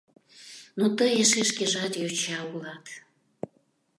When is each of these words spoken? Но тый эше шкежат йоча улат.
Но 0.77 0.85
тый 0.97 1.11
эше 1.21 1.41
шкежат 1.49 1.93
йоча 2.01 2.39
улат. 2.51 2.85